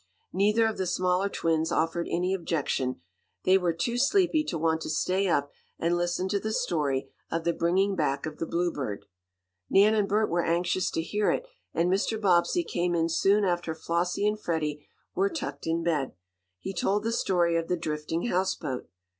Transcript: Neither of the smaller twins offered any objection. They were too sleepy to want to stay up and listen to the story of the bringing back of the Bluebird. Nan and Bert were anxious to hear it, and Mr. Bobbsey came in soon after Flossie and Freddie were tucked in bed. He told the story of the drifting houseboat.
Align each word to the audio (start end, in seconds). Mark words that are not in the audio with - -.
Neither 0.33 0.65
of 0.65 0.79
the 0.79 0.87
smaller 0.87 1.29
twins 1.29 1.71
offered 1.71 2.07
any 2.09 2.33
objection. 2.33 3.01
They 3.45 3.55
were 3.59 3.71
too 3.71 3.99
sleepy 3.99 4.43
to 4.45 4.57
want 4.57 4.81
to 4.81 4.89
stay 4.89 5.27
up 5.27 5.51
and 5.77 5.95
listen 5.95 6.27
to 6.29 6.39
the 6.39 6.53
story 6.53 7.11
of 7.29 7.43
the 7.43 7.53
bringing 7.53 7.95
back 7.95 8.25
of 8.25 8.39
the 8.39 8.47
Bluebird. 8.47 9.05
Nan 9.69 9.93
and 9.93 10.07
Bert 10.09 10.31
were 10.31 10.43
anxious 10.43 10.89
to 10.89 11.03
hear 11.03 11.29
it, 11.29 11.45
and 11.71 11.87
Mr. 11.87 12.19
Bobbsey 12.19 12.63
came 12.63 12.95
in 12.95 13.09
soon 13.09 13.45
after 13.45 13.75
Flossie 13.75 14.25
and 14.27 14.39
Freddie 14.41 14.87
were 15.13 15.29
tucked 15.29 15.67
in 15.67 15.83
bed. 15.83 16.13
He 16.57 16.73
told 16.73 17.03
the 17.03 17.11
story 17.11 17.55
of 17.55 17.67
the 17.67 17.77
drifting 17.77 18.25
houseboat. 18.25 18.89